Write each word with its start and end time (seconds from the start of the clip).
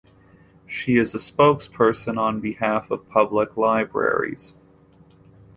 She 0.65 0.97
is 0.97 1.13
a 1.13 1.19
spokesperson 1.19 2.17
on 2.17 2.39
behalf 2.39 2.89
of 2.89 3.07
public 3.07 3.55
libraries. 3.55 4.55